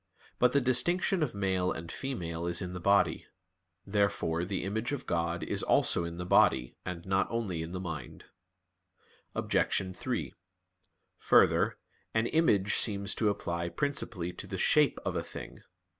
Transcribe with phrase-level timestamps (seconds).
[0.39, 3.27] But the distinction of male and female is in the body.
[3.85, 7.79] Therefore the image of God is also in the body, and not only in the
[7.79, 8.25] mind.
[9.35, 9.95] Obj.
[9.95, 10.33] 3:
[11.19, 11.77] Further,
[12.15, 15.61] an image seems to apply principally to the shape of a thing.